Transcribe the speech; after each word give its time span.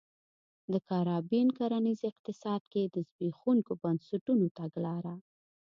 د 0.71 0.73
کارابین 0.89 1.47
کرنیز 1.57 1.99
اقتصاد 2.11 2.61
کې 2.71 2.83
د 2.93 2.95
زبېښونکو 3.09 3.71
بنسټونو 3.83 4.45
تګلاره 4.59 5.15